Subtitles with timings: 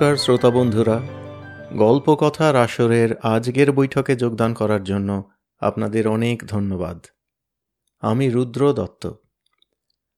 [0.00, 7.06] নমস্কার শ্রোতা বন্ধুরা। গল্প গল্পকথার আসরের আজকের বৈঠকে যোগদান করার জন্য আপনাদের অনেক ধন্যবাদ।
[8.00, 9.12] আমি রুদ্র দত্ত।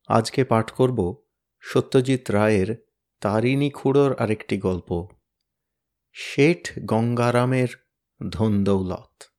[0.09, 1.23] আজকে পাঠ করব
[1.61, 2.77] সত্যজিৎ রায়ের
[3.21, 5.09] তারিণী খুঁড়োর আরেকটি গল্প।
[6.13, 7.69] শেঠ গঙ্গারামের
[8.31, 9.32] ধনদৌলত।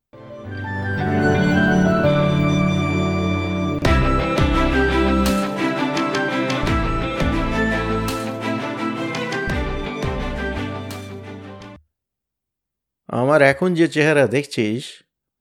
[13.13, 14.83] আমার এখন যে চেহারা দেখছিস,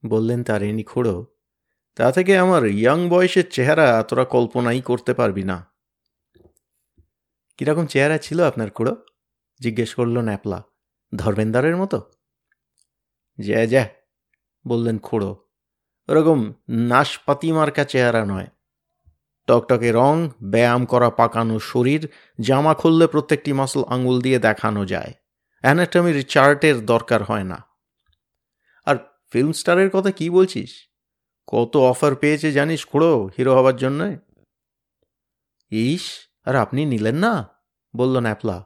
[0.03, 1.15] বললেন তারিণী খুড়ো,
[1.95, 5.57] তা থেকে আমার ইয়াং বয়সের চেহারা তোরা কল্পনাই করতে পারবি না।
[7.57, 8.95] কীরকম চেহারা ছিল আপনার খুড়ো?
[9.59, 10.59] জিজ্ঞেস করল ন্যাপলা,
[11.15, 11.97] ধর্মেন্দারের মতো?
[13.39, 13.85] জ্যা জ্যা
[14.67, 15.31] বললেন খুড়ো,
[16.09, 18.47] ওরকম নাশপাতি মার্কা চেহারা নয়।
[19.47, 22.01] টকটকে রং, ব্যায়াম করা পাকানো শরীর,
[22.41, 25.13] জামা খুললে প্রত্যেকটি মাসল আঙুল দিয়ে দেখানো যায়।
[25.63, 27.59] অ্যানাটমির চার্টের দরকার হয় না।
[29.33, 30.89] ফিল্ম স্টারের কথা কি বলছিস?
[31.47, 34.17] কত অফার পেয়েছে জানিস খুড়ো হিরো হবার জন্য?
[35.71, 37.49] ইস, আর আপনি নিলেন না?
[37.95, 38.63] বলল ন্যাপলা।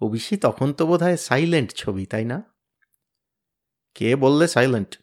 [0.00, 2.42] ওবিসি তখন তো বোধ হয় সাইলেন্ট ছবি, তাই না?
[3.94, 5.00] কে বললে সাইলেন্ট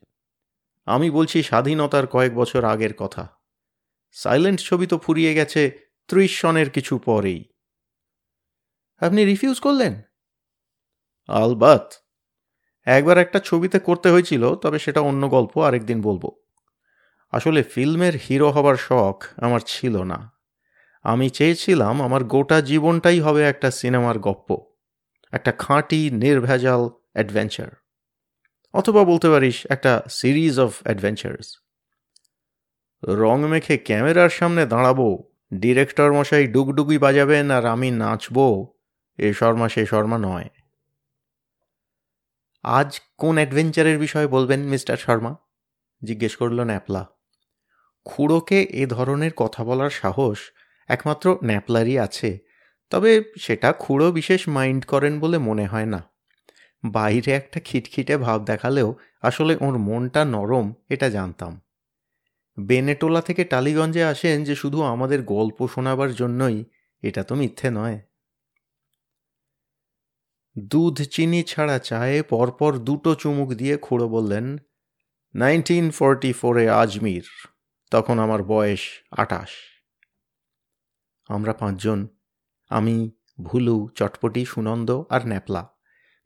[0.86, 3.28] আমি বলছি স্বাধীনতার কয়েক বছর আগের কথা।
[4.12, 7.50] সাইলেন্ট ছবি তো ফুরিয়ে গেছে ত্রিশ সনের কিছু পরেই।
[9.00, 10.02] আপনি রিফিউজ করলেন?
[11.28, 11.94] আলবাত!
[12.90, 16.24] একবার একটা ছবিতে করতে হয়েছিল, তবে সেটা অন্য গল্প আরেকদিন বলব।
[17.34, 20.20] আসলে ফিল্মের হিরো হবার শখ আমার ছিল না।
[21.06, 24.50] আমি চেয়েছিলাম আমার গোটা জীবনটাই হবে একটা সিনেমার গপ্প,
[25.32, 26.82] একটা খাঁটি, নির্ভেজাল
[27.14, 27.72] অ্যাডভেঞ্চার
[28.74, 31.48] অথবা বলতে পারিস একটা সিরিজ অফ অ্যাডভেঞ্চার্স
[33.04, 35.08] রং মেখে ক্যামেরার সামনে দাঁড়াবো
[35.54, 38.48] ডিরেক্টর মশাই ডুগডুগি বাজাবেন আর আমি নাচবো,
[39.18, 40.50] এ শর্মা সে শর্মা নয়।
[42.64, 45.36] আজ কোন অ্যাডভেঞ্চারের বিষয়ে বলবেন মিস্টার শর্মা?
[46.04, 47.08] জিজ্ঞেস করল ন্যাপলা।
[48.06, 50.38] খুড়োকে এ ধরনের কথা বলার সাহস
[50.88, 52.40] একমাত্র ন্যাপলারই আছে,
[52.90, 56.04] তবে সেটা খুড়ো বিশেষ মাইন্ড করেন বলে মনে হয় না।
[56.84, 61.62] বাইরে একটা খিটখিটে ভাব দেখালেও আসলে ওর মনটা নরম, এটা জানতাম।
[62.60, 66.66] বেনেটোলা থেকে টালিগঞ্জে আসেন যে শুধু আমাদের গল্প শোনাবার জন্যই,
[67.02, 68.00] এটা তো মিথ্যে নয়।
[70.58, 74.58] দুধ, চিনি ছাড়া চায়ে পরপর দুটো চুমুক দিয়ে খুঁড়ো বললেন,
[75.36, 77.48] নাইনটিন ফোরটি ফোরে আজমির,
[77.92, 78.80] তখন আমার বয়স
[79.12, 79.50] আটাশ।
[81.28, 82.08] আমরা পাঁচজন,
[82.70, 83.12] আমি,
[83.44, 85.70] ভুলু, চটপটি, সুনন্দ আর ন্যাপলা,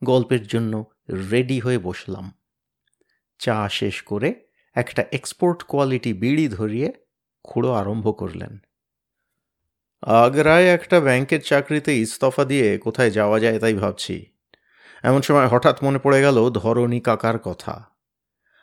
[0.04, 0.94] গল্পের জন্য
[1.32, 2.32] রেডি হয়ে বসলাম।
[3.40, 6.94] চা শেষ করে একটা এক্সপোর্ট কোয়ালিটি বিড়ি ধরিয়ে
[7.44, 8.58] খুঁড়ো আরম্ভ করলেন।
[10.06, 14.26] আগ্রায় একটা ব্যাংকের চাকরিতে ইস্তফা দিয়ে কোথায় যাওয়া যায় তাই ভাবছি।
[15.04, 17.84] এমন সময় হঠাৎ মনে পড়ে গেল ধরণী কাকার কথা।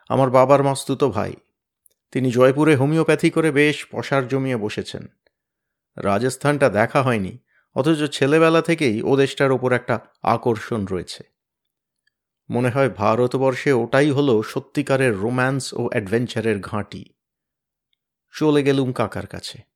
[0.09, 1.35] আমার বাবার মাস্তুতো ভাই।
[2.13, 5.07] তিনি জয়পুরে হোমিওপ্যাথি করে বেশ পশার জমিয়ে বসেছেন।
[5.97, 7.39] রাজস্থানটা দেখা হয়নি,
[7.75, 11.25] অথচ ছেলেবেলা থেকেই ও দেশটার ওপর একটা আকর্ষণ রয়েছে।
[12.51, 17.05] মনে হয় ভারতবর্ষে ওটাই হলো সত্যিকারের রোম্যান্স ও অ্যাডভেঞ্চারের ঘাঁটি।
[18.35, 19.70] চলে গেলুম কাকার কাছে।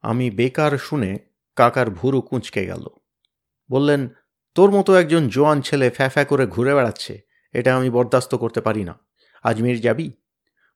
[0.00, 1.18] আমি বেকার শুনে
[1.56, 2.86] কাকার ভুরু কুঁচকে গেল।
[3.70, 4.08] বললেন,
[4.54, 7.20] তোর মতো একজন জোয়ান ছেলে ফ্যা ফ্যা করে ঘুরে বেড়াচ্ছে,
[7.52, 8.98] এটা আমি বরদাস্ত করতে পারি না।
[9.42, 10.12] আজমির যাবি?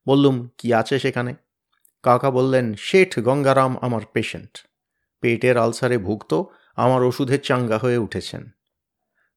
[0.06, 1.34] বললুম, কি আছে সেখানে?
[2.02, 4.66] কাকা বললেন, শেঠ গঙ্গারাম আমার পেশেন্ট।
[5.20, 6.44] পেটের আলসারে ভুগত,
[6.76, 8.50] আমার ওষুধের চাঙ্গা হয়ে উঠেছেন।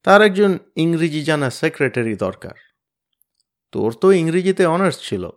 [0.03, 2.55] তার একজন ইংরেজি জানা সেক্রেটারি দরকার।
[3.71, 5.29] তোর তো ইংরেজিতে অনার্স ছিল।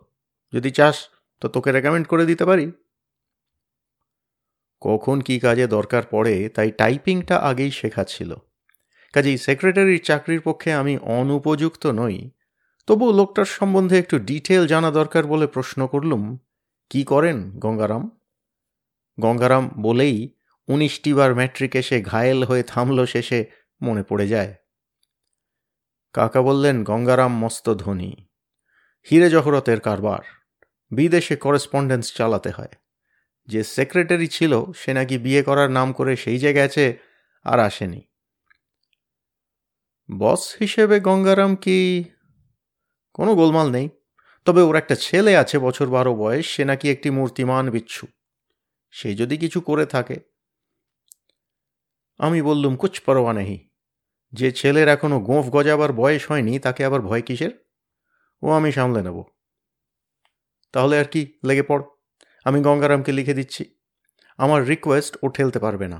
[0.53, 1.09] যদি চাস,
[1.41, 2.71] তো তোকে রেকমেন্ড করে দিতে পারি।
[4.79, 8.35] কখন কি কাজে দরকার পড়ে, তাই টাইপিংটা আগেই শেখা ছিল।
[9.13, 12.31] কাজেই সেক্রেটারির চাকরির পক্ষে আমি অনুপযুক্ত নই।
[12.87, 16.37] তবু লোকটার সম্বন্ধে একটু ডিটেল জানা দরকার বলে প্রশ্ন করলুম,
[16.89, 18.19] কি করেন গঙ্গারাম?
[19.19, 20.33] গঙ্গারাম বলেই
[20.67, 23.45] উনিশটি বার ম্যাট্রিক এসে ঘায়েল হয়ে থামল শেষে
[23.81, 24.55] মনে পড়ে যায়।
[26.13, 28.13] কাকা বললেন, গঙ্গারাম মস্ত ধনী,
[29.11, 30.19] হিরে জহরতের কারবার,
[30.91, 32.73] বিদেশে করেসপন্ডেন্স চালাতে হয়।
[33.47, 36.97] যে সেক্রেটারি ছিল, সে নাকি বিয়ে করার নাম করে সেই জায়গায় আছে
[37.43, 38.01] আর আসেনি।
[40.17, 42.03] বস হিসেবে গঙ্গারাম কি
[43.13, 43.89] কোনো গোলমাল নেই।
[44.45, 48.07] তবে ওর একটা ছেলে আছে, বছর বারো বয়স, সে নাকি একটি মূর্তিমান বিচ্ছু।
[48.91, 50.19] সে যদি কিছু করে থাকে।
[52.17, 53.69] আমি বললুম কুচ পরোয়া নেই
[54.33, 57.67] যে ছেলের এখনও গোঁফ গজাবার বয়স হয়নি, তাকে আবার ভয় কিসের?
[58.41, 59.23] ও আমি সামলে নেব।
[60.73, 61.83] তাহলে আর কি লেগে পড়?
[62.47, 63.63] আমি গঙ্গারামকে লিখে দিচ্ছি।
[64.37, 65.99] আমার রিকোয়েস্ট ও ঠেলতে পারবে না।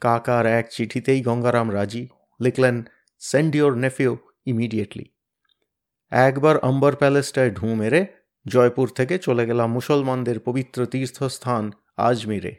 [0.00, 2.08] কাকার এক চিঠিতেই গঙ্গারাম রাজি,
[2.40, 2.76] লিখলেন
[3.18, 5.04] সেন্ড ইউর নেফিউ ইমিডিয়েটলি
[6.10, 8.06] একবার অম্বর প্যালেসটায় ঢুঁ মেরে
[8.46, 12.52] জয়পুর থেকে চলে গেলাম মুসলমানদের পবিত্র তীর্থস্থান আজমিরে।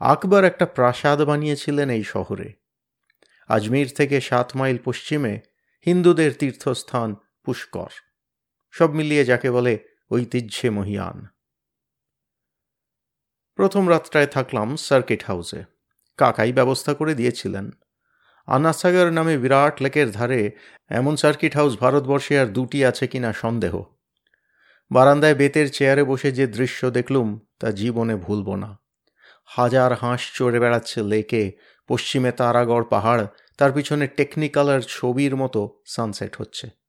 [0.00, 2.52] আকবর একটা প্রাসাদ বানিয়েছিলেন এই শহরে।
[3.48, 5.40] আজমির থেকে সাত মাইল পশ্চিমে
[5.86, 7.14] হিন্দুদের তীর্থস্থান
[7.44, 7.90] পুষ্কর।
[8.70, 11.26] সব মিলিয়ে যাকে বলে ঐতিহ্যে মহিয়ান।
[13.54, 15.64] প্রথম রাতটায় থাকলাম সার্কিট হাউসে।
[16.16, 17.70] কাকাই ব্যবস্থা করে দিয়েছিলেন।
[18.46, 20.50] আনাসাগর নামে বিরাট লেকের ধারে
[20.88, 23.82] এমন সার্কিট হাউস ভারতবর্ষে আর দুটি আছে কিনা সন্দেহ।
[24.90, 28.78] বারান্দায় বেতের চেয়ারে বসে যে দৃশ্য দেখলুম, তা জীবনে ভুলব না।
[29.44, 31.52] হাজার হাঁস চড়ে বেড়াচ্ছে লেকে,
[31.88, 33.26] পশ্চিমে তারাগড় পাহাড়,
[33.58, 36.83] তার পিছনে টেকনিক্যালার ছবির মতো সানসেট হচ্ছে।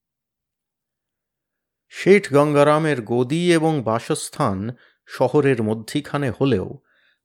[1.90, 4.72] শেঠ গঙ্গারামের গদি এবং বাসস্থান
[5.06, 6.78] শহরের মধ্যিখানে হলেও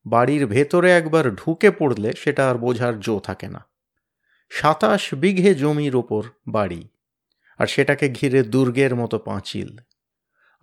[0.07, 3.69] বাড়ির ভেতরে একবার ঢুকে পড়লে সেটা আর বোঝার জো থাকে না।
[4.51, 6.89] সাতাশ বিঘে জমির ওপর বাড়ি,
[7.59, 9.79] আর সেটাকে ঘিরে দুর্গের মতো পাঁচিল।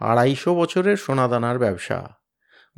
[0.02, 2.00] আড়াইশো বছরের সোনাদানার ব্যবসা।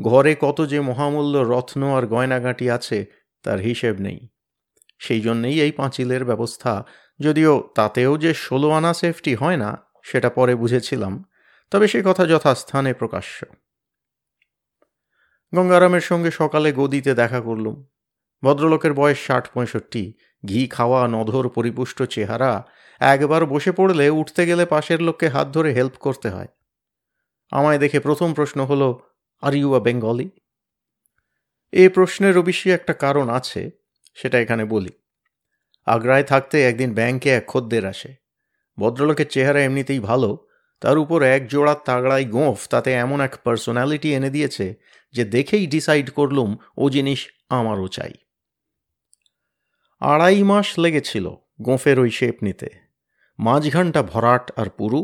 [0.01, 3.05] ঘরে কত যে মহামূল্য রত্ন আর গয়নাগাঁটি আছে,
[3.43, 4.19] তার হিসেব নেই।
[4.99, 6.85] সেই জন্যেই এই পাঁচিলের ব্যবস্থা,
[7.19, 11.25] যদিও তাতেও যে ষোলো আনা সেফটি হয় না সেটা পরে বুঝেছিলাম,
[11.71, 13.45] তবে সে কথা যথাস্থানে প্রকাশ্য।
[15.53, 17.85] গঙ্গারামের সঙ্গে সকালে গদিতে দেখা করলুম।
[18.43, 20.13] ভদ্রলোকের বয়স ষাট পঁয়ষট্টি,
[20.45, 22.63] ঘি খাওয়া, নধর, পরিপুষ্ট চেহারা,
[22.99, 26.47] একবার বসে পড়লে উঠতে গেলে পাশের লোককে হাত ধরে হেল্প করতে হয়।
[27.51, 28.99] আমায় দেখে প্রথম প্রশ্ন হলো
[29.41, 30.29] আর ইউ আ বেঙ্গলি
[31.73, 33.69] এ প্রশ্নের অবশ্যই একটা কারণ আছে,
[34.15, 34.89] সেটা এখানে বলি।
[35.85, 38.28] আগ্রায় থাকতে একদিন ব্যাংকে এক খদ্দের আসে।
[38.79, 40.47] ভদ্রলোকের চেহারা এমনিতেই ভালো,
[40.81, 44.75] তার উপর এক জোড়া তাগড়াই গোঁফ তাতে এমন এক পার্সোনালিটি এনে দিয়েছে
[45.13, 48.13] যে দেখেই ডিসাইড করলুম ও জিনিস আমারও চাই।
[50.01, 51.25] আড়াই মাস লেগেছিল
[51.61, 52.69] গোঁফের ওই শেপ নিতে।
[53.39, 55.01] মাঝঘানটা ভরাট আর পুরু,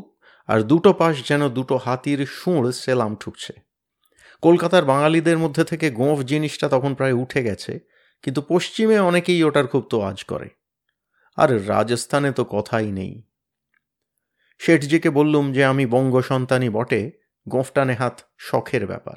[0.48, 3.54] আর দুটো পাশ যেন দুটো হাতির সুঁড় সেলাম ঠুকছে।
[4.42, 7.80] কলকাতার বাঙালিদের মধ্যে থেকে গোঁফ জিনিসটা তখন প্রায় উঠে গেছে,
[8.24, 10.50] কিন্তু পশ্চিমে অনেকেই ওটার খুব তো আজ করে।
[11.38, 13.14] আর রাজস্থানে তো কথাই নেই।
[14.58, 17.12] শেঠজিকে বললুম যে আমি বঙ্গ সন্তানই বটে,
[17.50, 19.16] গোঁফটানে হাত শখের ব্যাপার।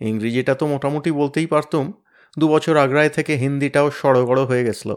[0.00, 1.92] ইংরেজিটা তো মোটামুটি বলতেই পারতুম,
[2.38, 4.94] দু বছর আগ্রায় থেকে হিন্দিটাও সড়গড় হয়ে গেছিল।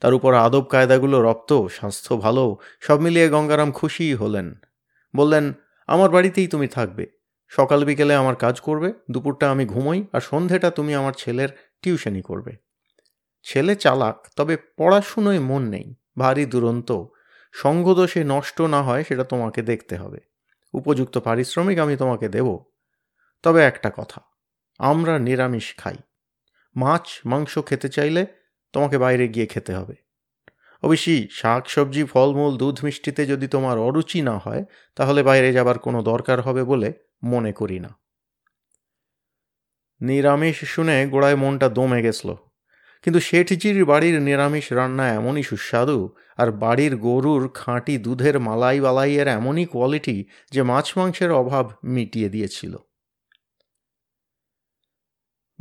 [0.00, 4.54] তার উপর আদব কায়দাগুলো রপ্ত, স্বাস্থ্য ভালো, সব মিলিয়ে গঙ্গারাম খুশিই হলেন।
[5.16, 5.52] বললেন,
[5.86, 7.06] আমার বাড়িতেই তুমি থাকবে।
[7.48, 11.48] সকাল বিকেলে আমার কাজ করবে, দুপুরটা আমি ঘুমোই আর সন্ধেটা তুমি আমার ছেলের
[11.82, 12.56] টিউশনি করবে।
[13.42, 17.04] ছেলে চালাক, তবে পড়াশুনোয় মন নেই, ভারী দুরন্ত
[17.58, 20.20] সঙ্গদোষে নষ্ট না হয়, সেটা তোমাকে দেখতে হবে।
[20.74, 22.48] উপযুক্ত পারিশ্রমিক আমি তোমাকে দেব।
[23.42, 24.20] তবে একটা কথা,
[24.78, 25.96] আমরা নিরামিষ খাই।
[26.76, 28.26] মাছ, মাংস খেতে চাইলে
[28.72, 29.94] তোমাকে বাইরে গিয়ে খেতে হবে।
[30.82, 34.64] অবশ্যই শাক, সবজি, ফলমূল, দুধ মিষ্টিতে যদি তোমার অরুচি না হয়,
[34.96, 37.90] তাহলে বাইরে যাবার কোনো দরকার হবে বলে মনে করি না।
[40.00, 42.30] নিরামিষ শুনে গোড়ায় মনটা দমে গেছিল
[43.02, 49.66] কিন্তু শেঠজির বাড়ির নিরামিষ রান্না এমনই সুস্বাদু, আর বাড়ির গরুর খাঁটি দুধের মালাই বালাইয়ের এমনই
[49.66, 52.76] কোয়ালিটি যে মাছ মাংসের অভাব মিটিয়ে দিয়েছিল।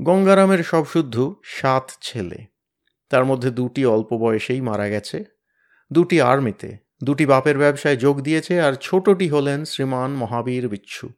[0.02, 2.46] গঙ্গারামের সব শুদ্ধ সাত ছেলে।
[3.10, 5.26] তার মধ্যে দুটি অল্প বয়সেই মারা গেছে,
[5.92, 11.10] দুটি আর্মিতে, দুটি বাপের ব্যবসায় যোগ দিয়েছে, আর ছোটটি হলেন শ্রীমান মহাবীর বিচ্ছু।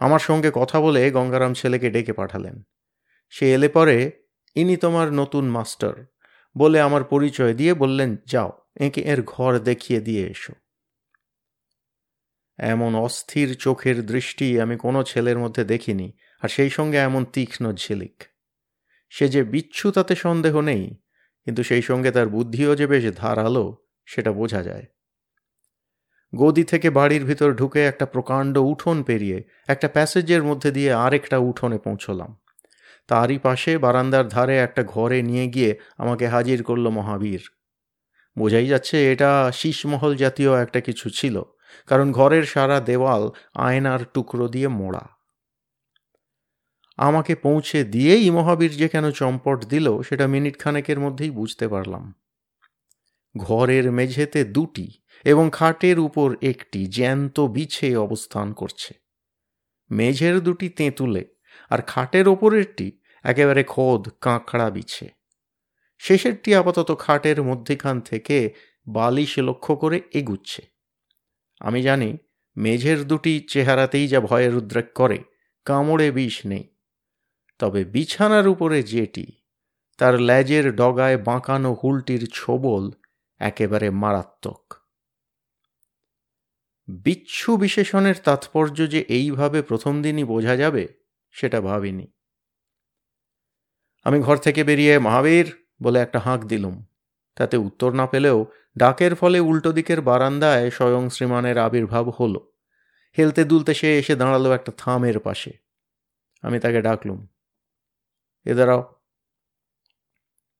[0.00, 2.62] আমার সঙ্গে কথা বলে গঙ্গারাম ছেলেকে ডেকে পাঠালেন।
[3.30, 4.21] সে এলে পরে
[4.54, 6.04] ইনি তোমার নতুন মাস্টার
[6.58, 10.52] বলে আমার পরিচয় দিয়ে বললেন, যাও, একে এর ঘর দেখিয়ে দিয়ে এসো।
[12.58, 18.24] এমন অস্থির চোখের দৃষ্টি আমি কোনো ছেলের মধ্যে দেখিনি, আর সেই সঙ্গে এমন তীক্ষ্ণ ঝিলিক।
[19.08, 20.96] সে যে বিচ্ছু, তাতে সন্দেহ নেই,
[21.44, 24.86] কিন্তু সেই সঙ্গে তার বুদ্ধিও যে বেশ ধারালো, সেটা বোঝা যায়।
[26.34, 31.78] গদি থেকে বাড়ির ভিতর ঢুকে একটা প্রকাণ্ড উঠোন পেরিয়ে একটা প্যাসেজের মধ্যে দিয়ে আরেকটা উঠোনে
[31.78, 32.41] পৌঁছলাম।
[33.06, 37.42] তারই পাশে বারান্দার ধারে একটা ঘরে নিয়ে গিয়ে আমাকে হাজির করল মহাবীর।
[38.38, 41.42] বোঝাই যাচ্ছে এটা শীষমহল জাতীয় একটা কিছু ছিল,
[41.86, 45.08] কারণ ঘরের সারা দেওয়াল আয়নার টুকরো দিয়ে মোড়া।
[46.96, 52.14] আমাকে পৌঁছে দিয়েই মহাবীর যে কেন চম্পট দিল, সেটা মিনিট খানেকের মধ্যেই বুঝতে পারলাম।
[53.36, 58.94] ঘরের মেঝেতে দুটি এবং খাটের উপর একটি জ্যান্ত বিছে অবস্থান করছে।
[59.90, 61.31] মেঝের দুটি তেঁতুলে
[61.72, 62.86] আর খাটের ওপরেরটি
[63.24, 65.06] একেবারে খোদ, কাঁকড়া বিছে।
[65.98, 68.38] শেষেরটি আপাতত খাটের মধ্যেখান থেকে
[68.86, 70.62] বালিশ লক্ষ্য করে এগুচ্ছে।
[71.60, 72.10] আমি জানি,
[72.56, 75.18] মেঝের দুটি চেহারাতেই যা ভয়ের উদ্রেক করে,
[75.64, 76.64] কামড়ে বিষ নেই।
[77.58, 79.26] তবে বিছানার উপরে যেটি,
[79.98, 82.84] তার ল্যাজের ডগায় বাঁকানো হুলটির ছোবল
[83.40, 84.62] একেবারে মারাত্মক।
[86.88, 91.01] বিচ্ছু বিশেষণের তাৎপর্য যে এইভাবে প্রথম দিনই বোঝা যাবে
[91.32, 92.06] সেটা ভাবিনি।
[94.06, 95.46] আমি ঘর থেকে বেরিয়ে, মহাবীর,
[95.82, 96.84] বলে একটা হাঁক দিলুম।
[97.34, 98.46] তাতে উত্তর না পেলেও
[98.78, 102.40] ডাকের ফলে উল্টো দিকের বারান্দায় স্বয়ং শ্রীমানের আবির্ভাব হলো।
[103.18, 105.52] হেলতে দুলতে সে এসে দাঁড়াল একটা থামের পাশে।
[106.42, 107.26] আমি তাকে ডাকলুম,
[108.44, 108.82] এ দাঁড়াও।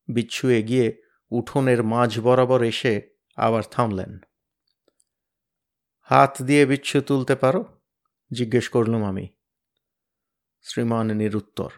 [0.08, 0.86] বিচ্ছু এগিয়ে
[1.30, 2.94] উঠোনের মাঝ বরাবর এসে
[3.36, 4.18] আবার থামলেন।
[6.08, 7.64] হাত দিয়ে বিচ্ছু তুলতে পারো?
[8.30, 9.28] জিজ্ঞেস করলুম আমি।
[10.62, 11.70] শ্রীমান নিরুত্তর।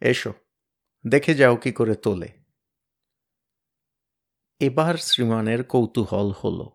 [0.00, 0.32] এসো,
[1.06, 2.28] দেখে যাও কি করে তোলে।
[4.60, 6.68] এবার শ্রীমানের কৌতূহল হল।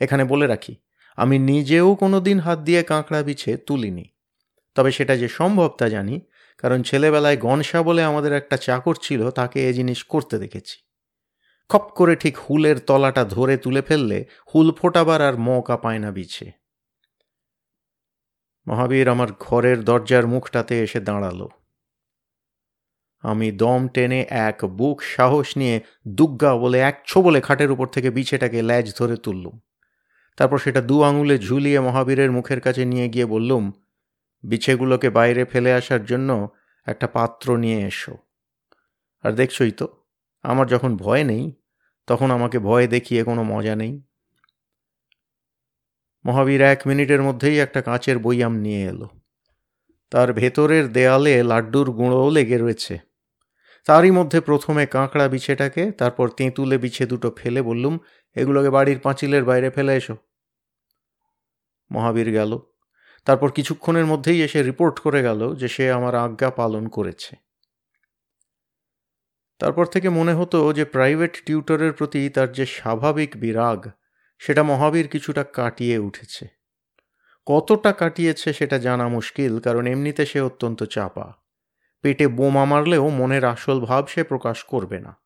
[0.00, 0.76] এখানে বলে রাখি,
[1.16, 4.04] আমি নিজেও কোনো দিন হাত দিয়ে কাঁকড়া বিছে তুলিনি।
[4.74, 6.20] তবে সেটা যে সম্ভব তা জানি,
[6.58, 10.80] কারণ ছেলেবেলায় গনসা বলে আমাদের একটা চাকর ছিল, তাকে এ জিনিস করতে দেখেছি।
[11.68, 14.24] খপ করে ঠিক হুলের তলাটা ধরে তুলে ফেললে
[14.54, 16.59] হুল ফোটাবার আর মৌকা পায় না বিছে।
[18.66, 21.48] মহাবীর আমার ঘরের দরজার মুখটাতে এসে দাঁড়াল।
[23.20, 28.62] আমি দম টেনে এক বুক সাহস নিয়ে দুগ্গা বলে একছো বলে খাটের উপর থেকে বিছেটাকে
[28.62, 29.60] ল্যাজ ধরে তুললুম।
[30.36, 33.72] তারপর সেটা দু আঙুলে ঝুলিয়ে মহাবীরের মুখের কাছে নিয়ে গিয়ে বললুম,
[34.42, 36.48] বিছেগুলোকে বাইরে ফেলে আসার জন্য
[36.86, 38.16] একটা পাত্র নিয়ে এসো।
[39.22, 39.88] আর দেখছই তো,
[40.42, 41.52] আমার যখন ভয় নেই,
[42.06, 44.02] তখন আমাকে ভয় দেখিয়ে কোনো মজা নেই।
[46.24, 49.08] মহাবীর এক মিনিটের মধ্যেই একটা কাঁচের বইয়াম নিয়ে এলো।
[50.10, 52.98] তার ভেতরের দেয়ালে লাড্ডুর গুঁড়োও লেগে রয়েছে।
[53.84, 57.98] তারই মধ্যে প্রথমে কাঁকড়া বিছেটাকে, তারপর তেঁতুলে বিছে দুটো ফেলে বললুম,
[58.34, 60.16] এগুলোকে বাড়ির পাঁচিলের বাইরে ফেলে এসো।
[61.92, 62.58] মহাবীর গেল।
[63.24, 67.36] তারপর কিছুক্ষণের মধ্যেই এসে রিপোর্ট করে গেল যে সে আমার আজ্ঞা পালন করেছে।
[69.58, 73.88] তারপর থেকে মনে হতো যে প্রাইভেট টিউটরের প্রতি তার যে স্বাভাবিক বিরাগ
[74.40, 76.48] সেটা মহাবীর কিছুটা কাটিয়ে উঠেছে।
[77.46, 81.32] কতটা কাটিয়েছে সেটা জানা মুশকিল, কারণ এমনিতে সে অত্যন্ত চাপা।
[82.02, 85.16] পেটে বোমা মারলেও মনের আসল ভাব সে প্রকাশ করবে না।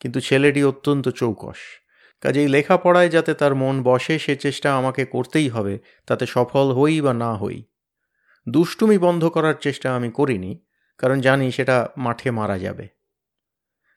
[0.00, 1.56] কিন্তু ছেলেটি অত্যন্ত চৌকস।
[2.20, 7.14] কাজেই লেখাপড়ায় যাতে তার মন বসে, সে চেষ্টা আমাকে করতেই হবে, তাতে সফল হই বা
[7.14, 7.64] না হই।
[8.48, 10.64] দুষ্টুমি বন্ধ করার চেষ্টা আমি করিনি,
[10.98, 12.88] কারণ জানি সেটা মাঠে মারা যাবে।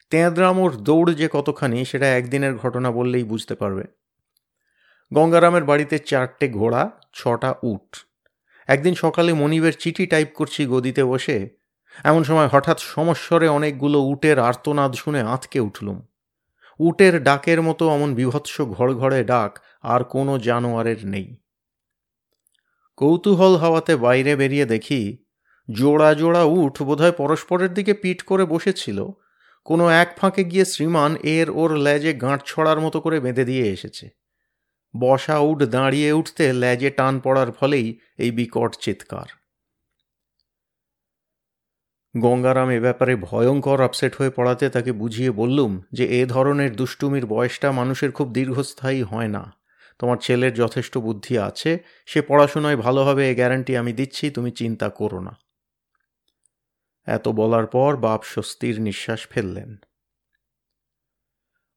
[0.10, 4.03] তেঁদরামোর দৌড় যে কতখানি, সেটা একদিনের ঘটনা বললেই বুঝতে পারবে।
[5.13, 7.96] গঙ্গারামের বাড়িতে চারটে ঘোড়া, ছটা উট।
[8.67, 11.50] একদিন সকালে মনিবের চিঠি টাইপ করছি গদিতে বসে।
[12.03, 16.01] এমন সময় হঠাৎ সমস্বরে অনেকগুলো উটের আর্তনাদ শুনে আঁতকে উঠলুম।
[16.79, 21.36] উটের ডাকের মতো অমন বিভৎস ঘড়ঘড়ে ডাক আর কোনো জানোয়ারের নেই।
[22.98, 25.17] কৌতূহল হওয়াতে বাইরে বেরিয়ে দেখি,
[25.72, 29.05] জোড়া জোড়া উঠ বোধহয় পরস্পরের দিকে পিট করে বসেছিল।
[29.65, 34.23] কোনো এক ফাঁকে গিয়ে শ্রীমান এর ওর লেজে গাঁট ছড়ার মতো করে বেঁধে দিয়ে এসেছে।
[35.00, 39.26] বসা উঠ দাঁড়িয়ে উঠতে লেজে টান পড়ার ফলেই এই বিকট চিৎকার।
[42.18, 47.72] গঙ্গারাম এ ব্যাপারে ভয়ঙ্কর আপসেট হয়ে পড়াতে তাকে বুঝিয়ে বললুম যে এ ধরনের দুষ্টুমির বয়সটা
[47.72, 49.54] মানুষের খুব দীর্ঘস্থায়ী হয় না।
[50.00, 54.90] তোমার ছেলের যথেষ্ট বুদ্ধি আছে, সে পড়াশোনায় ভালো হবে এ গ্যারান্টি আমি দিচ্ছি, তুমি চিন্তা
[54.90, 55.40] করো না।
[57.06, 59.78] এত বলার পর বাপ স্বস্তির নিঃশ্বাস ফেললেন।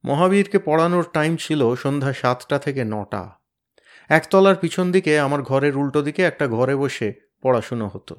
[0.07, 3.31] মহাবীরকে পড়ানোর টাইম ছিল সন্ধ্যা সাতটা থেকে নটা।
[4.09, 8.17] একতলার পিছন দিকে আমার ঘরের উল্টো দিকে একটা ঘরে বসে পড়াশুনো হতো।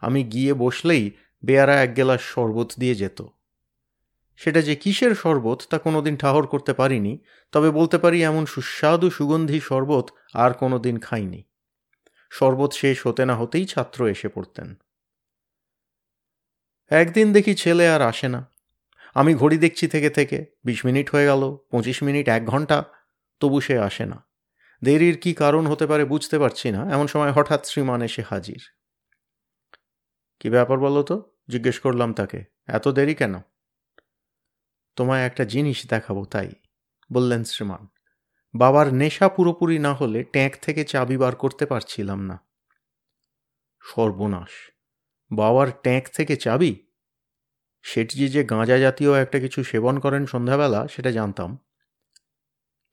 [0.00, 1.10] আমি গিয়ে বসলেই
[1.44, 3.22] বেয়ারা এক গেলাস শরবত দিয়ে যেত।
[4.36, 7.18] সেটা যে কিসের শরবত তা কোনোদিন ঠাহর করতে পারিনি,
[7.52, 11.44] তবে বলতে পারি এমন সুস্বাদু সুগন্ধি শরবত আর কোনো দিন খাইনি।
[12.30, 14.74] শরবত শেষ হতে না হতেই ছাত্র এসে পড়তেন।
[16.90, 18.50] একদিন দেখি ছেলে আর আসে না।
[19.14, 22.84] আমি ঘড়ি দেখছি থেকে থেকে, বিশ মিনিট হয়ে গেল, পঁচিশ মিনিট, এক ঘণ্টা,
[23.40, 24.26] তবু সে আসে না।
[24.84, 28.60] দেরির কি কারণ হতে পারে বুঝতে পারছি না, এমন সময় হঠাৎ শ্রীমান এসে হাজির।
[30.40, 31.32] কি ব্যাপার বলো তো?
[31.48, 33.38] জিজ্ঞেস করলাম তাকে, এত দেরি কেন?
[34.96, 36.48] তোমায় একটা জিনিস দেখাবো, তাই,
[37.12, 37.86] বললেন শ্রীমান।
[38.54, 42.46] বাবার নেশা পুরোপুরি না হলে ট্যাঙ্ক থেকে চাবি বার করতে পারছিলাম না।
[43.82, 44.72] সর্বনাশ,
[45.32, 46.87] বাবার ট্যাঙ্ক থেকে চাবি?
[47.82, 51.58] শেঠজি যে গাঁজা জাতীয় একটা কিছু সেবন করেন সন্ধ্যাবেলা, সেটা জানতাম।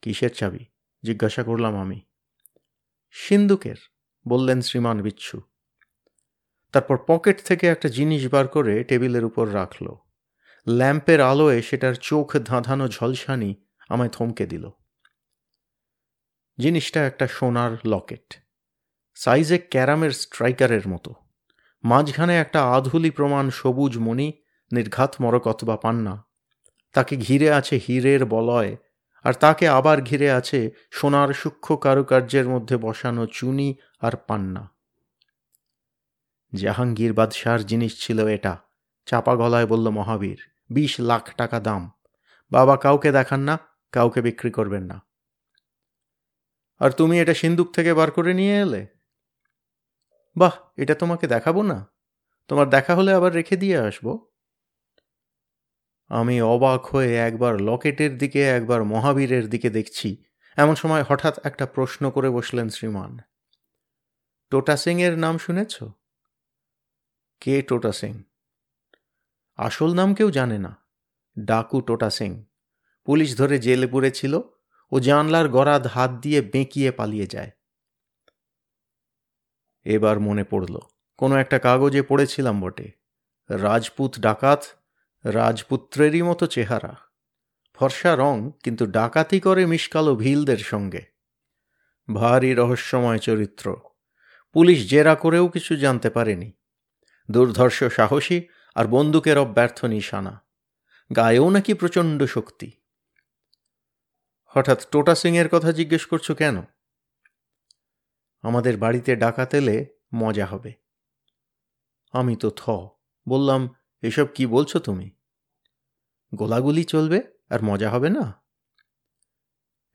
[0.02, 0.64] কিসের চাবি?
[1.02, 2.00] জিজ্ঞাসা করলাম আমি।
[3.12, 3.76] সিন্দুকের,
[4.28, 5.40] বললেন শ্রীমান বিচ্ছু।
[6.72, 9.94] তারপর পকেট থেকে একটা জিনিস বার করে টেবিলের উপর রাখল।
[10.68, 13.54] ল্যাম্পের আলোয় সেটার চোখ ধাঁধানো ঝলসানি
[13.88, 14.70] আমায় থমকে দিল।
[16.58, 18.34] জিনিসটা একটা সোনার লকেট।
[19.14, 21.14] সাইজে ক্যারামের স্ট্রাইকারের মতো।
[21.84, 26.26] মাঝখানে একটা আধুলি প্রমাণ সবুজ মণি নির্ঘাত মরক অথবা পান্না
[26.92, 28.76] তাকে ঘিরে আছে হীরের বলয়,
[29.22, 34.74] আর তাকে আবার ঘিরে আছে সোনার সূক্ষ্ম কারুকার্যের মধ্যে বসানো চুনি আর পান্না।
[36.54, 38.56] জাহাঙ্গীর বাদশার জিনিস ছিল এটা,
[39.06, 40.36] চাপা গলায় বলল মহাবীর,
[40.70, 41.90] বিশ লাখ টাকা দাম।
[42.50, 43.58] বাবা কাউকে দেখান না,
[43.92, 45.06] কাউকে বিক্রি করবেন না।
[46.78, 48.86] আর তুমি এটা সিন্দুক থেকে বার করে নিয়ে এলে?
[50.36, 51.90] বাহ, এটা তোমাকে দেখাবো না।
[52.48, 54.26] তোমার দেখা হলে আবার রেখে দিয়ে আসব।
[56.08, 60.24] আমি অবাক হয়ে একবার লকেটের দিকে, একবার মহাবীরের দিকে দেখছি।
[60.56, 63.18] এমন সময় হঠাৎ একটা প্রশ্ন করে বসলেন শ্রীমান।
[64.50, 65.84] টোটা সিং এর নাম শুনেছ?
[67.40, 68.22] কে টোটা সিং?
[69.56, 70.76] আসল নাম কেউ জানে না।
[71.38, 72.44] ডাকু টোটা সিং।
[73.04, 74.40] পুলিশ ধরে জেলে পুরেছিল।
[74.92, 77.50] ও জানলার গরাদ হাত দিয়ে বেঁকিয়ে পালিয়ে যায়।
[79.84, 80.78] এবার মনে পড়ল,
[81.16, 82.92] কোনো একটা কাগজে পড়েছিলাম বটে।
[83.50, 84.64] রাজপুত ডাকাত
[85.32, 86.96] রাজপুত্রেরই মতো চেহারা।
[87.74, 91.02] ফর্সা রং কিন্তু ডাকাতি করে মিসকালো ভিলদের সঙ্গে।
[92.14, 93.76] ভারী রহস্যময় চরিত্র।
[94.52, 96.52] পুলিশ জেরা করেও কিছু জানতে পারেনি।
[97.30, 98.42] দুর্ধর্ষ সাহসী
[98.74, 100.46] আর বন্দুকের অব্যর্থ নিশানা।
[101.16, 102.72] গায়েও নাকি প্রচণ্ড শক্তি।
[104.46, 106.62] হঠাৎ টোটা সিংয়ের কথা জিজ্ঞেস করছ কেন?
[108.42, 110.72] আমাদের বাড়িতে ডাকাত এলে মজা হবে।
[112.12, 112.70] আমি তো থ।
[113.28, 115.15] বললাম, এসব কি বলছো তুমি?
[116.36, 118.42] গোলাগুলি চলবে আর মজা হবে না?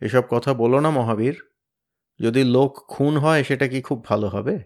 [0.01, 1.43] এসব কথা বলো না মহাবীর।
[2.19, 4.60] যদি লোক খুন হয়, সেটা কি খুব ভালো হবে?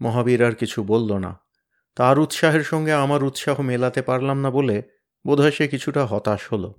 [0.00, 1.40] মহাবীর আর কিছু বলল না।
[1.94, 4.82] তার উৎসাহের সঙ্গে আমার উৎসাহ মেলাতে পারলাম না বলে
[5.26, 6.74] বোধহয় সে কিছুটা হতাশ হলো।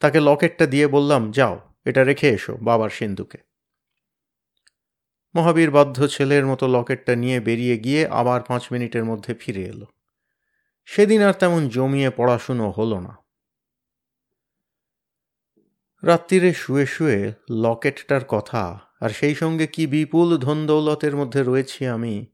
[0.00, 3.38] তাকে লকেটটা দিয়ে বললাম, যাও, এটা রেখে এসো বাবার সিন্ধুকে।
[5.34, 9.86] মহাবীর বাধ্য ছেলের মতো লকেটটা নিয়ে বেরিয়ে গিয়ে আবার পাঁচ মিনিটের মধ্যে ফিরে এলো।
[10.86, 13.14] সেদিন আর তেমন জমিয়ে পড়াশুনো হলো না।
[16.02, 22.26] রাত্রিরে শুয়ে শুয়ে লকেটটার কথা আর সেই সঙ্গে কি বিপুল ধনদৌলতের মধ্যে রয়েছি আমি,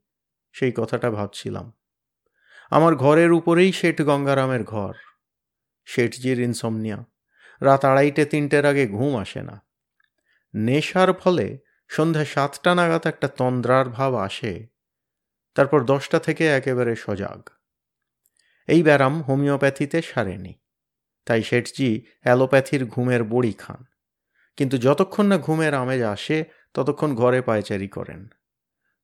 [0.53, 1.73] সেই কথাটা ভাবছিলাম।
[2.71, 4.95] আমার ঘরের উপরেই শেঠ গঙ্গারামের ঘর,
[5.85, 7.05] শেঠজির ইনসমনিয়া।
[7.61, 9.57] রাত আড়াইটে তিনটের আগে ঘুম আসে না।
[10.55, 11.59] নেশার ফলে
[11.89, 14.67] সন্ধ্যা সাতটা নাগাদ একটা তন্দ্রার ভাব আসে,
[15.55, 17.41] তারপর দশটা থেকে একেবারে সজাগ।
[18.71, 20.55] এই ব্যারাম হোমিওপ্যাথিতে সারেনি।
[21.27, 23.85] তাই শেঠজি অ্যালোপ্যাথির ঘুমের বড়ি খান।
[24.57, 28.29] কিন্তু যতক্ষণ না ঘুমের আমেজ আসে, ততক্ষণ ঘরে পায়চারি করেন।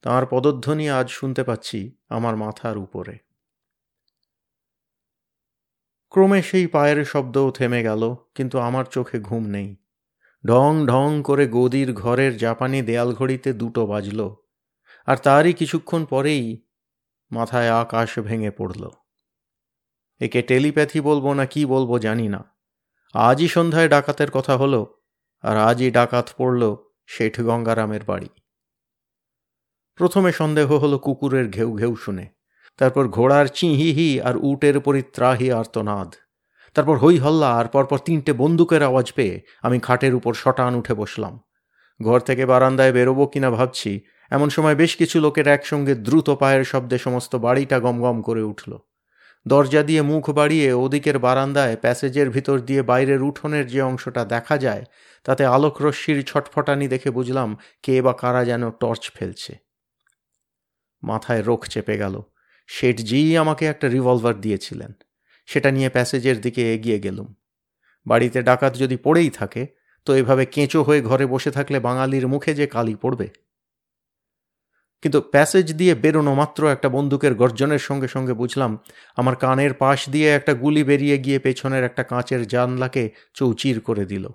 [0.03, 3.19] তাঁর পদধ্বনি আজ শুনতে পাচ্ছি আমার মাথার উপরে।
[6.11, 8.03] ক্রমে সেই পায়ের শব্দও থেমে গেল,
[8.35, 9.77] কিন্তু আমার চোখে ঘুম নেই।
[10.45, 14.21] ঢং ঢং করে গদির ঘরের জাপানি দেয়াল ঘড়িতে দুটো বাজল,
[15.09, 16.45] আর তারই কিছুক্ষণ পরেই
[17.31, 18.85] মাথায় আকাশ ভেঙে পড়ল।
[20.21, 22.55] একে টেলিপ্যাথি বলব না কি বলব জানি না।
[23.15, 24.97] আজই সন্ধ্যায় ডাকাতের কথা হলো,
[25.43, 26.77] আর আজই ডাকাত পড়ল
[27.07, 28.29] শেঠ গঙ্গারামের বাড়ি।
[29.95, 32.27] প্রথমে সন্দেহ হলো কুকুরের ঘেউ ঘেউ শুনে।
[32.77, 36.15] তারপর ঘোড়ার চিহিহি আর উটের পরিত্রাহি আর্তনাদ।
[36.75, 41.41] তারপর হই হল্লা, আর পরপর তিনটে বন্দুকের আওয়াজ পেয়ে আমি খাটের উপর শটান উঠে বসলাম।
[42.03, 44.01] ঘর থেকে বারান্দায় বেরোবো কিনা ভাবছি,
[44.31, 48.79] এমন সময় বেশ কিছু লোকের একসঙ্গে দ্রুত পায়ের শব্দে সমস্ত বাড়িটা গমগম করে উঠল।
[49.49, 54.85] দরজা দিয়ে মুখ বাড়িয়ে ওদিকের বারান্দায় প্যাসেজের ভিতর দিয়ে বাইরের উঠোনের যে অংশটা দেখা যায়,
[55.25, 59.57] তাতে আলোক রশ্মির ছটফটানি দেখে বুঝলাম কে বা কারা যেন টর্চ ফেলছে।
[61.03, 62.23] মাথায় রোখ চেপে গেল।
[62.67, 64.93] শেঠজি আমাকে একটা রিভলভার দিয়েছিলেন।
[65.47, 67.35] সেটা নিয়ে প্যাসেজের দিকে এগিয়ে গেলুম।
[68.07, 69.67] বাড়িতে ডাকাত যদি পড়েই থাকে,
[70.05, 73.46] তো এভাবে কেঁচো হয়ে ঘরে বসে থাকলে বাঙালির মুখে যে কালি পড়বে।
[75.03, 78.79] কিন্তু প্যাসেজ দিয়ে বেরোনো মাত্র একটা বন্দুকের গর্জনের সঙ্গে সঙ্গে বুঝলাম,
[79.17, 84.29] আমার কানের পাশ দিয়ে একটা গুলি বেরিয়ে গিয়ে পেছনের একটা কাঁচের জানলাকে চৌচির করে দিল।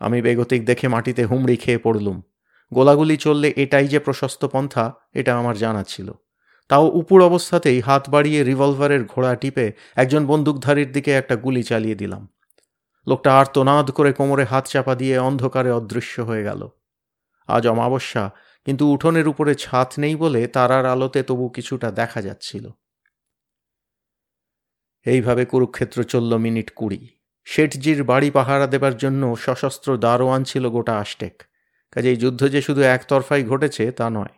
[0.00, 2.22] আমি বেগতিক দেখে মাটিতে হুমড়ি খেয়ে পড়লুম।
[2.74, 6.12] গোলাগুলি চললে এটাই যে প্রশস্ত পন্থা, এটা আমার জানা ছিল।
[6.68, 12.28] তাও উপুর অবস্থাতেই হাত বাড়িয়ে রিভলভারের ঘোড়া টিপে একজন বন্দুকধারীর দিকে একটা গুলি চালিয়ে দিলাম।
[13.08, 16.68] লোকটা আর্তনাদ করে কোমরে হাত চাপা দিয়ে অন্ধকারে অদৃশ্য হয়ে গেল।
[17.46, 18.30] আজ অমাবস্যা
[18.64, 22.70] কিন্তু উঠোনের উপরে ছাদ নেই বলে তারার আলোতে তবু কিছুটা দেখা যাচ্ছিল।
[25.06, 27.08] এইভাবে কুরুক্ষেত্র চলল মিনিট কুড়ি।
[27.44, 31.42] শেঠজির বাড়ি পাহারা দেবার জন্য সশস্ত্র দারোয়ান ছিল গোটা আষ্টেক।
[31.92, 34.34] কাজেই যুদ্ধ যে শুধু একতরফাই ঘটেছে তা নয়।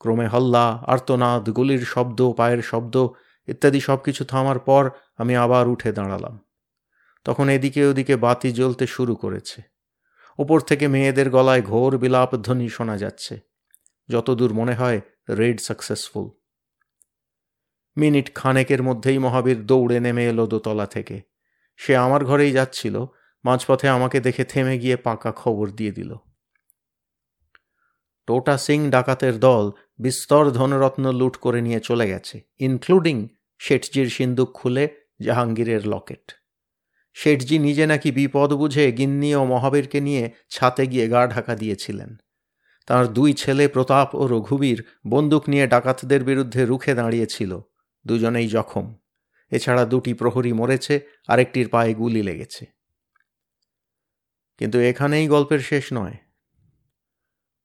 [0.00, 3.08] ক্রমে হল্লা, আর্তনাদ, গুলির শব্দ, পায়ের শব্দ
[3.46, 6.38] ইত্যাদি সব কিছু থামার পর আমি আবার উঠে দাঁড়ালাম।
[7.24, 9.73] তখন এদিকে ওদিকে বাতি জ্বলতে শুরু করেছে।
[10.38, 13.40] ওপর থেকে মেয়েদের গলায় ঘোর বিলাপ ধ্বনি শোনা যাচ্ছে।
[14.08, 16.30] যতদূর মনে হয়, রেড সাকসেসফুল।
[17.96, 21.22] মিনিট খানেকের মধ্যেই মহাবীর দৌড়ে নেমে এলো দোতলা থেকে।
[21.76, 23.04] সে আমার ঘরেই যাচ্ছিল,
[23.44, 26.14] মাঝপথে আমাকে দেখে থেমে গিয়ে পাকা খবর দিয়ে দিল।
[28.26, 34.88] টোটা সিং ডাকাতের দল বিস্তর ধনরত্ন লুট করে নিয়ে চলে গেছে, ইনক্লুডিং শেঠজির সিন্দুক খুলে
[35.20, 36.43] জাহাঙ্গীরের লকেট।
[37.14, 42.16] শেঠজি নিজে নাকি বিপদ বুঝে গিন্নি ও মহাবীরকে নিয়ে ছাতে গিয়ে গা ঢাকা দিয়েছিলেন।
[42.86, 47.60] তার দুই ছেলে প্রতাপ ও রঘুবীর বন্দুক নিয়ে ডাকাতদের বিরুদ্ধে রুখে দাঁড়িয়েছিল,
[48.06, 48.94] দুজনেই জখম।
[49.50, 52.66] এছাড়া দুটি প্রহরী মরেছে, আরেকটির পায়ে গুলি লেগেছে।
[54.58, 56.14] কিন্তু এখানেই গল্পের শেষ নয়।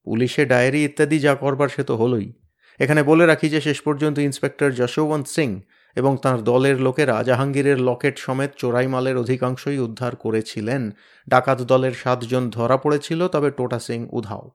[0.04, 2.34] পুলিশে ডায়েরি ইত্যাদি যা করবার সে তো হলোই।
[2.80, 5.62] এখানে বলে রাখি যে শেষ পর্যন্ত ইন্সপেক্টর যশোবন্ত সিং
[5.96, 10.92] এবং তার দলের লোকেরা জাহাঙ্গীরের লকেট সমেত চোরাই মালের অধিকাংশই উদ্ধার করেছিলেন।
[11.30, 14.52] ডাকাত দলের সাতজন ধরা পড়েছিল, তবে টোটা সিং উধাও।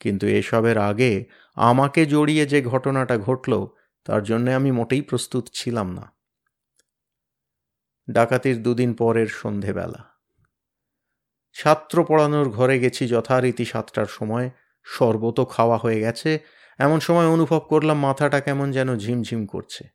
[0.00, 3.66] কিন্তু এসবের আগে আমাকে জড়িয়ে যে ঘটনাটা ঘটল,
[4.04, 6.12] তার জন্য আমি মোটেই প্রস্তুত ছিলাম না।
[8.10, 10.14] ডাকাতির দুদিন পরের সন্ধেবেলা।
[11.54, 14.50] ছাত্র পড়ানোর ঘরে গেছি যথারীতি সাতটার সময়।
[14.84, 16.38] শরবত খাওয়া হয়ে গেছে।
[16.78, 19.93] এমন সময় অনুভব করলাম মাথাটা কেমন যেন ঝিমঝিম করছে।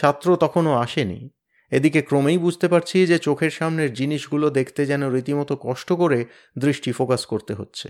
[0.00, 1.30] ছাত্র তখনও আসেনি।
[1.70, 6.26] এদিকে ক্রমেই বুঝতে পারছি যে চোখের সামনের জিনিসগুলো দেখতে যেন রীতিমতো কষ্ট করে
[6.58, 7.88] দৃষ্টি ফোকাস করতে হচ্ছে।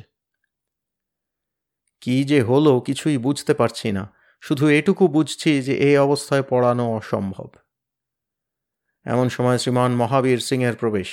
[2.01, 7.49] কি যে হলো কিছুই বুঝতে পারছি না। শুধু এটুকু বুঝছি যে এই অবস্থায় পড়ানো অসম্ভব।
[9.05, 11.09] এমন সময় শ্রীমান মহাবীর সিংয়ের প্রবেশ।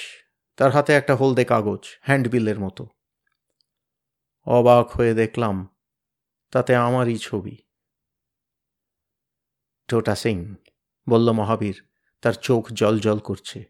[0.58, 2.88] তার হাতে একটা হলদে কাগজ, হ্যান্ডবিলের মতো।
[4.45, 5.75] অবাক হয়ে দেখলাম,
[6.51, 7.58] তাতে আমারই ছবি।
[9.88, 10.55] টোটা সিং।
[11.09, 11.87] বলল, মহাবীর,
[12.21, 13.63] তার চোখ জল জল করছে।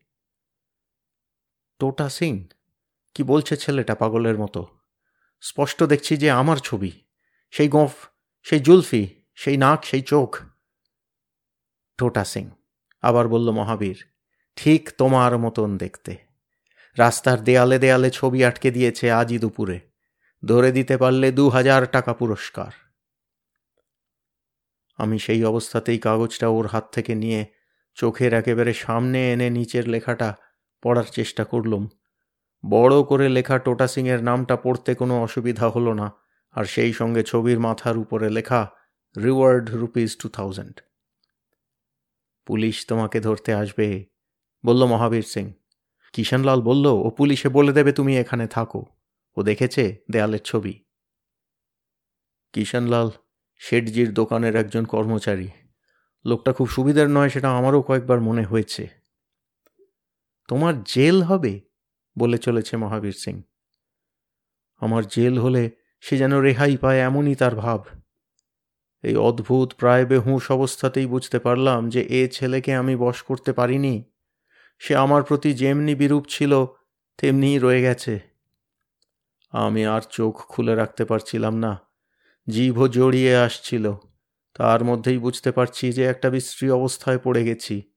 [1.79, 2.47] টোটা সিং,
[3.13, 4.67] কি বলছে ছেলেটা পাগলের মতো?
[5.41, 6.91] স্পষ্ট দেখছি যে আমার ছবি,
[7.51, 7.93] সেই গোঁফ,
[8.43, 10.37] সেই জুলফি, সেই নাক, সেই চোখ।
[11.97, 12.49] টোটা সিং,
[13.01, 14.05] আবার বলল, মহাবীর,
[14.55, 16.17] ঠিক তোমার মতন দেখতে।
[16.97, 19.79] রাস্তার দেয়ালে দেয়ালে ছবি আটকে দিয়েছে আজই দুপুরে।
[20.45, 22.84] ধরে দিতে পারলে দু হাজার টাকা পুরস্কার।
[24.95, 27.45] আমি সেই অবস্থাতেই কাগজটা ওর হাত থেকে নিয়ে
[27.93, 30.35] চোখের একেবারে সামনে এনে নিচের লেখাটা
[30.81, 31.87] পড়ার চেষ্টা করলুম।
[32.65, 36.11] বড় করে লেখা টোটা সিংয়ের নামটা পড়তে কোনো অসুবিধা হলো না,
[36.51, 38.69] আর সেই সঙ্গে ছবির মাথার উপরে লেখা
[39.23, 40.81] reward rupees two thousand.
[42.45, 44.05] Police তোমাকে ধরতে আসবে,
[44.65, 45.53] বলল মহাবীর সিং।
[46.13, 48.85] কিষানলাল বলল, ও পুলিশে বলে দেবে তুমি এখানে থাকো।
[49.37, 50.83] ও দেখেছে দেয়ালের ছবি।
[52.53, 53.09] কিষানলাল
[53.57, 55.47] শেঠজির দোকানের একজন কর্মচারী।
[56.25, 58.87] লোকটা খুব সুবিধার নয় সেটা আমারও কয়েকবার মনে হয়েছে।
[60.47, 61.61] তোমার জেল হবে?
[62.19, 63.41] বলে চলেছে মহাবীর সিং।
[64.77, 67.83] আমার জেল হলে সে যেন রেহাই পায় এমনই তার ভাব।
[69.03, 74.03] এই অদ্ভুত প্রায় বেহুঁশ অবস্থাতেই বুঝতে পারলাম যে এ ছেলেকে আমি বশ করতে পারিনি।
[74.79, 76.65] সে আমার প্রতি যেমনি বিরূপ ছিল,
[77.17, 78.19] তেমনিই রয়ে গেছে।
[79.51, 81.84] আমি আর চোখ খুলে রাখতে পারছিলাম না।
[82.49, 83.93] জিভও জড়িয়ে আসছিল।
[84.53, 87.91] তার মধ্যেই বুঝতে পারছি যে একটা বিশ্রী অবস্থায় পড়ে গেছি।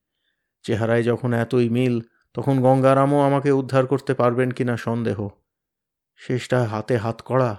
[0.63, 2.01] চেহারায় যখন এতই মিল,
[2.35, 5.29] তখন গঙ্গারামও আমাকে উদ্ধার করতে পারবেন কিনা সন্দেহ।
[6.17, 7.57] শেষটা হাতে হাত করা।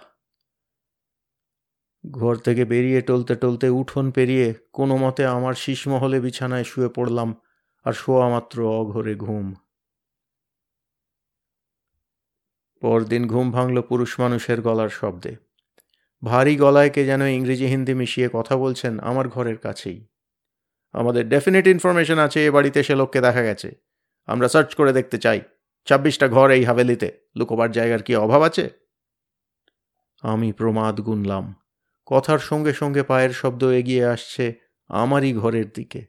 [2.12, 7.36] ঘর থেকে বেরিয়ে টলতে টলতে উঠোন পেরিয়ে কোনো মতে আমার শীষমহলে বিছানায় শুয়ে পড়লাম
[7.84, 9.54] আর শোয়া মাত্র অঘরে ঘুম।
[12.82, 15.49] পরদিন ঘুম ভাঙল পুরুষ মানুষের গলার শব্দে।
[16.24, 20.08] ভারী গলায় কে যেন ইংরেজি হিন্দি মিশিয়ে কথা বলছেন আমার ঘরের কাছেই।
[20.92, 23.76] আমাদের ডেফিনেট ইনফরমেশন আছে, এ বাড়িতে সে লোককে দেখা গেছে।
[24.26, 25.42] আমরা সার্চ করে দেখতে চাই।
[25.88, 28.70] ছাব্বিশটা ঘর এই হাভেলিতে। লুকোবার জায়গার কি অভাব আছে?
[30.22, 31.56] আমি প্রমাদ গুনলাম।
[32.06, 34.54] কথার সঙ্গে সঙ্গে পায়ের শব্দ এগিয়ে আসছে
[34.88, 36.06] আমারই ঘরের দিকে।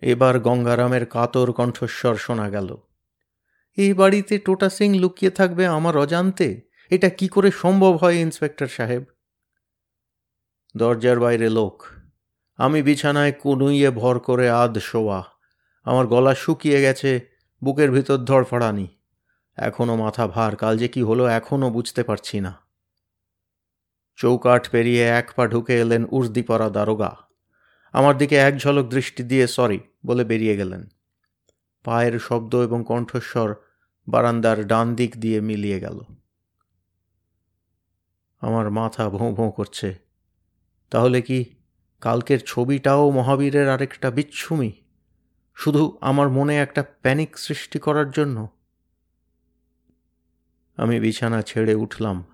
[0.00, 2.76] এবার গঙ্গারামের কাতর কণ্ঠস্বর শোনা গেল।
[3.76, 6.69] এই বাড়িতে টোটা সিং লুকিয়ে থাকবে আমার অজান্তে?
[6.90, 9.04] এটা কি করে সম্ভব হয়, ইন্সপেক্টর সাহেব?
[10.76, 11.84] দরজার বাইরে লোক।
[12.56, 15.24] আমি বিছানায় কুনুইয়ে ভর করে আধ শোয়া।
[15.84, 17.20] আমার গলা শুকিয়ে গেছে,
[17.64, 18.88] বুকের ভিতর ধড়ফড়ানি।
[19.56, 22.66] এখনও মাথা ভার, কাল যে কি হলো এখনও বুঝতে পারছি না।
[24.16, 27.16] চৌকাঠ পেরিয়ে এক পা ঢুকে এলেন উর্দিপরা দারোগা।
[27.92, 30.88] আমার দিকে এক ঝলক দৃষ্টি দিয়ে সরি বলে বেরিয়ে গেলেন।
[31.84, 33.54] পায়ের শব্দ এবং কণ্ঠস্বর
[34.08, 36.00] বারান্দার ডান দিক দিয়ে মিলিয়ে গেল।
[38.40, 39.98] আমার মাথা ভোঁ ভোঁ করছে।
[40.90, 41.44] তাহলে কি
[42.00, 44.72] কালকের ছবিটাও মহাবীরের আরেকটা বিচ্ছুমি?
[45.54, 48.48] শুধু আমার মনে একটা প্যানিক সৃষ্টি করার জন্য?
[50.76, 52.24] আমি বিছানা ছেড়ে উঠলাম।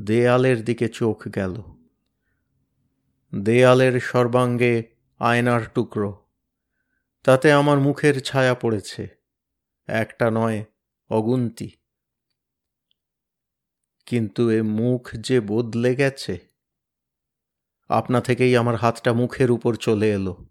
[0.00, 1.62] দেয়ালের দিকে চোখ গেল।
[3.34, 4.82] দেয়ালের সর্বাঙ্গে
[5.18, 6.26] আয়নার টুকরো।
[7.22, 9.08] তাতে আমার মুখের ছায়া পড়েছে।
[9.86, 10.64] একটা নয়,
[11.08, 11.79] অগুন্তি।
[14.06, 16.38] কিন্তু এ মুখ যে বদলে গেছে,
[17.88, 20.46] আপনা থেকেই আমার হাতটা মুখের উপর চলে এলো।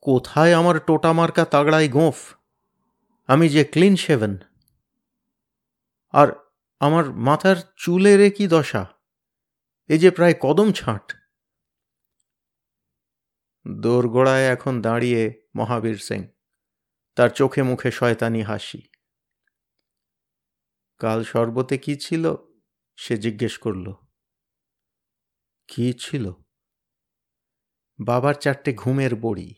[0.00, 2.34] কোথায় আমার টোটা মার্কা তাগড়াই গোঁফ?
[3.26, 4.38] আমি যে ক্লিন শেভেন।
[6.12, 6.28] আর
[6.80, 8.86] আমার মাথার চুলের কি দশা?
[9.88, 11.14] এ যে প্রায় কদম ছাঁট।
[13.68, 16.28] দোরগোড়ায় এখন দাঁড়িয়ে মহাবীর সিং,
[17.14, 18.82] তার চোখে মুখে শয়তানি হাসি।
[20.98, 22.34] কাল শরবতে কি ছিল?
[22.96, 23.92] সে জিজ্ঞেস করল।
[25.68, 26.32] কি ছিল?
[28.04, 29.54] বাবার চারটে ঘুমের বড়ি।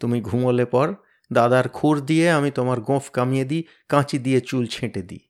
[0.00, 0.94] তুমি ঘুমোলে পর
[1.32, 5.28] দাদার খুর দিয়ে আমি তোমার গোঁফ কামিয়ে দিই, কাঁচি দিয়ে চুল ছেঁটে দিই।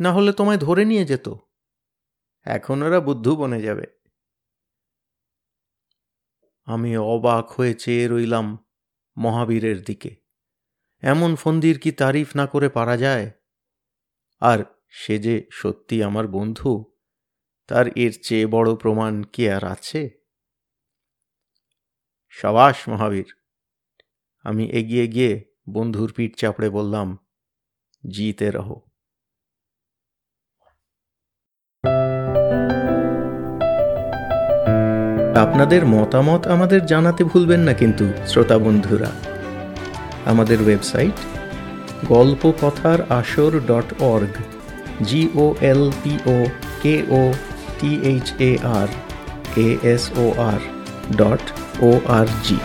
[0.00, 1.28] না হলে তোমায় ধরে নিয়ে যেত।
[2.42, 3.86] এখন ওরা বুদ্ধু বনে যাবে।
[6.64, 8.66] আমি অবাক হয়ে চেয়ে রইলাম
[9.16, 10.16] মহাবীরের দিকে।
[11.00, 13.30] এমন ফন্দির কি তারিফ না করে পারা যায়?
[14.40, 16.84] আর সে যে সত্যি আমার বন্ধু,
[17.66, 20.10] তার এর চেয়ে বড় প্রমাণ কি আর আছে?
[22.28, 23.34] সবাস, মহাবীর।
[24.42, 27.18] আমি এগিয়ে গিয়ে বন্ধুর পিঠ চাপড়ে বললাম,
[28.10, 28.80] জিতে রহো।
[35.36, 39.10] আপনাদের মতামত আমাদের জানাতে ভুলবেন না কিন্তু, শ্রোতা বন্ধুরা।
[40.24, 41.39] আমাদের ওয়েবসাইট
[42.08, 44.34] গল্প কথার আসর dot org
[45.04, 46.36] G O L P O
[46.82, 47.22] K O
[47.78, 48.88] T H A R
[49.54, 50.60] K S O R
[51.16, 51.44] dot
[51.82, 52.58] O R G